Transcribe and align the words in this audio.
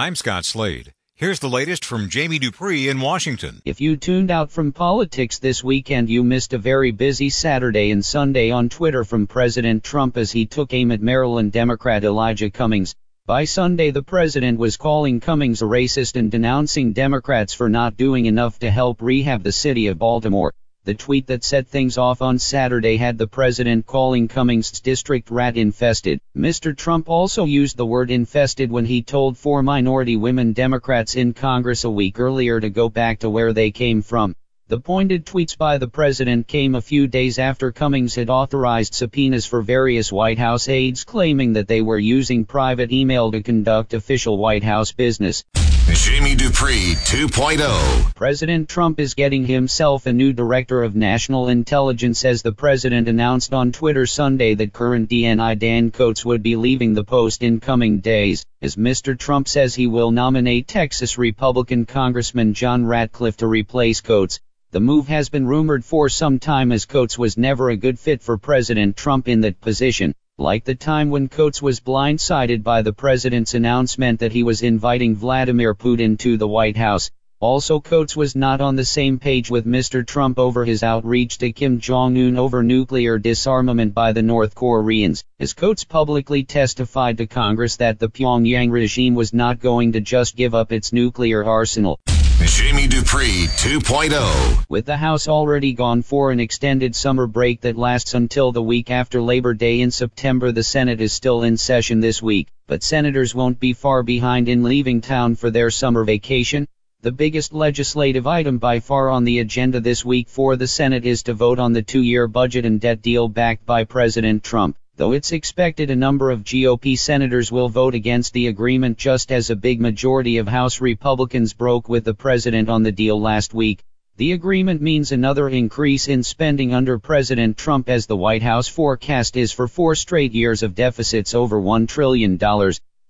I'm 0.00 0.16
Scott 0.16 0.46
Slade. 0.46 0.94
Here's 1.14 1.40
the 1.40 1.50
latest 1.50 1.84
from 1.84 2.08
Jamie 2.08 2.38
Dupree 2.38 2.88
in 2.88 3.02
Washington. 3.02 3.60
If 3.66 3.82
you 3.82 3.98
tuned 3.98 4.30
out 4.30 4.50
from 4.50 4.72
politics 4.72 5.38
this 5.38 5.62
weekend, 5.62 6.08
you 6.08 6.24
missed 6.24 6.54
a 6.54 6.58
very 6.58 6.90
busy 6.90 7.28
Saturday 7.28 7.90
and 7.90 8.02
Sunday 8.02 8.50
on 8.50 8.70
Twitter 8.70 9.04
from 9.04 9.26
President 9.26 9.84
Trump 9.84 10.16
as 10.16 10.32
he 10.32 10.46
took 10.46 10.72
aim 10.72 10.90
at 10.90 11.02
Maryland 11.02 11.52
Democrat 11.52 12.02
Elijah 12.02 12.48
Cummings. 12.48 12.94
By 13.26 13.44
Sunday, 13.44 13.90
the 13.90 14.02
president 14.02 14.58
was 14.58 14.78
calling 14.78 15.20
Cummings 15.20 15.60
a 15.60 15.66
racist 15.66 16.16
and 16.16 16.30
denouncing 16.30 16.94
Democrats 16.94 17.52
for 17.52 17.68
not 17.68 17.98
doing 17.98 18.24
enough 18.24 18.58
to 18.60 18.70
help 18.70 19.02
rehab 19.02 19.42
the 19.42 19.52
city 19.52 19.88
of 19.88 19.98
Baltimore. 19.98 20.54
The 20.84 20.94
tweet 20.94 21.26
that 21.26 21.44
set 21.44 21.68
things 21.68 21.98
off 21.98 22.22
on 22.22 22.38
Saturday 22.38 22.96
had 22.96 23.18
the 23.18 23.26
president 23.26 23.84
calling 23.84 24.28
Cummings' 24.28 24.80
district 24.80 25.30
rat 25.30 25.58
infested. 25.58 26.22
Mr. 26.34 26.74
Trump 26.74 27.10
also 27.10 27.44
used 27.44 27.76
the 27.76 27.84
word 27.84 28.10
infested 28.10 28.72
when 28.72 28.86
he 28.86 29.02
told 29.02 29.36
four 29.36 29.62
minority 29.62 30.16
women 30.16 30.54
Democrats 30.54 31.16
in 31.16 31.34
Congress 31.34 31.84
a 31.84 31.90
week 31.90 32.18
earlier 32.18 32.58
to 32.60 32.70
go 32.70 32.88
back 32.88 33.18
to 33.18 33.28
where 33.28 33.52
they 33.52 33.70
came 33.70 34.00
from. 34.00 34.34
The 34.68 34.80
pointed 34.80 35.26
tweets 35.26 35.58
by 35.58 35.76
the 35.76 35.86
president 35.86 36.48
came 36.48 36.74
a 36.74 36.80
few 36.80 37.06
days 37.06 37.38
after 37.38 37.72
Cummings 37.72 38.14
had 38.14 38.30
authorized 38.30 38.94
subpoenas 38.94 39.44
for 39.44 39.60
various 39.60 40.10
White 40.10 40.38
House 40.38 40.66
aides 40.66 41.04
claiming 41.04 41.52
that 41.52 41.68
they 41.68 41.82
were 41.82 41.98
using 41.98 42.46
private 42.46 42.90
email 42.90 43.30
to 43.32 43.42
conduct 43.42 43.92
official 43.92 44.38
White 44.38 44.64
House 44.64 44.92
business. 44.92 45.44
Jamie 45.92 46.34
Dupree 46.34 46.94
2.0. 46.94 48.14
President 48.14 48.68
Trump 48.68 49.00
is 49.00 49.14
getting 49.14 49.44
himself 49.44 50.06
a 50.06 50.12
new 50.12 50.32
director 50.32 50.82
of 50.82 50.94
national 50.94 51.48
intelligence 51.48 52.24
as 52.24 52.42
the 52.42 52.52
president 52.52 53.08
announced 53.08 53.52
on 53.52 53.72
Twitter 53.72 54.06
Sunday 54.06 54.54
that 54.54 54.72
current 54.72 55.10
DNI 55.10 55.58
Dan 55.58 55.90
Coats 55.90 56.24
would 56.24 56.42
be 56.42 56.56
leaving 56.56 56.94
the 56.94 57.02
post 57.02 57.42
in 57.42 57.58
coming 57.58 57.98
days, 57.98 58.44
as 58.62 58.76
Mr. 58.76 59.18
Trump 59.18 59.48
says 59.48 59.74
he 59.74 59.86
will 59.86 60.10
nominate 60.10 60.68
Texas 60.68 61.18
Republican 61.18 61.86
Congressman 61.86 62.54
John 62.54 62.86
Ratcliffe 62.86 63.38
to 63.38 63.46
replace 63.46 64.00
Coats. 64.00 64.38
The 64.70 64.80
move 64.80 65.08
has 65.08 65.28
been 65.28 65.46
rumored 65.46 65.84
for 65.84 66.08
some 66.08 66.38
time 66.38 66.70
as 66.70 66.86
Coats 66.86 67.18
was 67.18 67.36
never 67.36 67.70
a 67.70 67.76
good 67.76 67.98
fit 67.98 68.22
for 68.22 68.38
President 68.38 68.96
Trump 68.96 69.26
in 69.26 69.40
that 69.40 69.60
position 69.60 70.14
like 70.40 70.64
the 70.64 70.74
time 70.74 71.10
when 71.10 71.28
Coats 71.28 71.60
was 71.60 71.80
blindsided 71.80 72.62
by 72.62 72.80
the 72.80 72.94
president's 72.94 73.52
announcement 73.52 74.20
that 74.20 74.32
he 74.32 74.42
was 74.42 74.62
inviting 74.62 75.14
Vladimir 75.14 75.74
Putin 75.74 76.18
to 76.18 76.38
the 76.38 76.48
White 76.48 76.78
House. 76.78 77.10
Also 77.40 77.78
Coats 77.78 78.16
was 78.16 78.34
not 78.34 78.62
on 78.62 78.74
the 78.74 78.84
same 78.84 79.18
page 79.18 79.50
with 79.50 79.66
Mr. 79.66 80.06
Trump 80.06 80.38
over 80.38 80.64
his 80.64 80.82
outreach 80.82 81.36
to 81.38 81.52
Kim 81.52 81.78
Jong-un 81.78 82.38
over 82.38 82.62
nuclear 82.62 83.18
disarmament 83.18 83.92
by 83.92 84.12
the 84.12 84.22
North 84.22 84.54
Koreans, 84.54 85.24
as 85.38 85.52
Coats 85.52 85.84
publicly 85.84 86.42
testified 86.42 87.18
to 87.18 87.26
Congress 87.26 87.76
that 87.76 87.98
the 87.98 88.08
Pyongyang 88.08 88.70
regime 88.70 89.14
was 89.14 89.34
not 89.34 89.60
going 89.60 89.92
to 89.92 90.00
just 90.00 90.36
give 90.36 90.54
up 90.54 90.72
its 90.72 90.90
nuclear 90.90 91.44
arsenal. 91.44 92.00
Jamie 92.46 92.86
Dupree 92.86 93.48
2.0. 93.58 94.64
With 94.68 94.86
the 94.86 94.96
House 94.96 95.28
already 95.28 95.74
gone 95.74 96.02
for 96.02 96.30
an 96.30 96.40
extended 96.40 96.96
summer 96.96 97.26
break 97.26 97.60
that 97.60 97.76
lasts 97.76 98.14
until 98.14 98.50
the 98.50 98.62
week 98.62 98.90
after 98.90 99.20
Labor 99.20 99.52
Day 99.52 99.80
in 99.80 99.90
September, 99.90 100.50
the 100.50 100.62
Senate 100.62 101.00
is 101.00 101.12
still 101.12 101.42
in 101.42 101.56
session 101.56 102.00
this 102.00 102.22
week, 102.22 102.48
but 102.66 102.82
senators 102.82 103.34
won't 103.34 103.60
be 103.60 103.74
far 103.74 104.02
behind 104.02 104.48
in 104.48 104.62
leaving 104.62 105.00
town 105.00 105.36
for 105.36 105.50
their 105.50 105.70
summer 105.70 106.02
vacation. 106.04 106.66
The 107.02 107.12
biggest 107.12 107.52
legislative 107.52 108.26
item 108.26 108.58
by 108.58 108.80
far 108.80 109.10
on 109.10 109.24
the 109.24 109.40
agenda 109.40 109.80
this 109.80 110.04
week 110.04 110.28
for 110.28 110.56
the 110.56 110.66
Senate 110.66 111.04
is 111.04 111.22
to 111.24 111.34
vote 111.34 111.58
on 111.58 111.72
the 111.72 111.82
two-year 111.82 112.26
budget 112.26 112.64
and 112.64 112.80
debt 112.80 113.02
deal 113.02 113.28
backed 113.28 113.66
by 113.66 113.84
President 113.84 114.42
Trump 114.42 114.76
though 115.00 115.12
it's 115.12 115.32
expected 115.32 115.88
a 115.88 115.96
number 115.96 116.30
of 116.30 116.44
GOP 116.44 116.98
senators 116.98 117.50
will 117.50 117.70
vote 117.70 117.94
against 117.94 118.34
the 118.34 118.48
agreement 118.48 118.98
just 118.98 119.32
as 119.32 119.48
a 119.48 119.56
big 119.56 119.80
majority 119.80 120.36
of 120.36 120.46
House 120.46 120.82
Republicans 120.82 121.54
broke 121.54 121.88
with 121.88 122.04
the 122.04 122.12
president 122.12 122.68
on 122.68 122.82
the 122.82 122.92
deal 122.92 123.18
last 123.18 123.54
week. 123.54 123.82
The 124.18 124.32
agreement 124.32 124.82
means 124.82 125.10
another 125.10 125.48
increase 125.48 126.06
in 126.06 126.22
spending 126.22 126.74
under 126.74 126.98
President 126.98 127.56
Trump 127.56 127.88
as 127.88 128.04
the 128.04 128.16
White 128.18 128.42
House 128.42 128.68
forecast 128.68 129.38
is 129.38 129.52
for 129.52 129.68
four 129.68 129.94
straight 129.94 130.34
years 130.34 130.62
of 130.62 130.74
deficits 130.74 131.34
over 131.34 131.58
$1 131.58 131.88
trillion. 131.88 132.38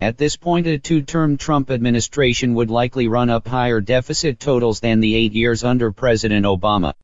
At 0.01 0.17
this 0.17 0.37
point, 0.37 0.69
a 0.69 0.79
two-term 0.79 1.39
Trump 1.39 1.73
administration 1.73 2.55
would 2.55 2.71
likely 2.71 3.09
run 3.09 3.31
up 3.31 3.49
higher 3.49 3.81
deficit 3.81 4.39
totals 4.39 4.79
than 4.79 5.01
the 5.01 5.17
eight 5.17 5.33
years 5.33 5.65
under 5.65 5.91
President 5.91 6.47
Obama. 6.47 6.95